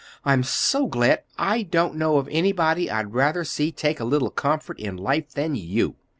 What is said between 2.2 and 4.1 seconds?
anybody I'd rather see take a